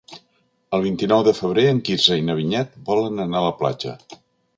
El 0.77 0.85
vint-i-nou 0.85 1.19
de 1.27 1.33
febrer 1.39 1.65
en 1.71 1.81
Quirze 1.89 2.17
i 2.21 2.23
na 2.29 2.37
Vinyet 2.39 2.73
volen 2.89 3.25
anar 3.27 3.39
a 3.43 3.47
la 3.49 3.53
platja. 3.61 3.95